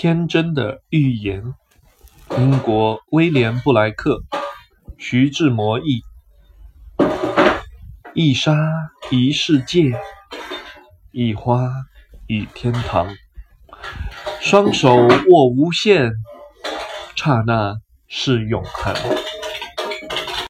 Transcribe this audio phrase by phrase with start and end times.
[0.00, 1.54] 天真的预言。
[2.38, 4.22] 英国威廉布莱克
[4.96, 6.04] 徐志摩译。
[8.14, 8.54] 一沙
[9.10, 9.98] 一世界
[11.10, 11.68] 一花
[12.28, 13.12] 一天堂。
[14.40, 14.94] 双手
[15.30, 16.12] 握无限
[17.16, 18.94] 刹那是永恒。